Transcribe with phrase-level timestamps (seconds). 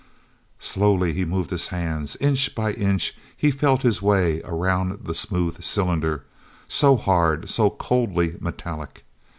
[0.59, 2.15] Slowly he moved his hands.
[2.19, 6.23] Inch by inch he felt his way around the smooth cylinder,
[6.67, 9.03] so hard, so coldly metallic.